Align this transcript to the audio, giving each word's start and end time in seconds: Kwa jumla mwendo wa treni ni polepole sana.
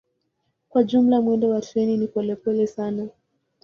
Kwa 0.69 0.83
jumla 0.83 1.21
mwendo 1.21 1.49
wa 1.49 1.61
treni 1.61 1.97
ni 1.97 2.07
polepole 2.07 2.67
sana. 2.67 3.07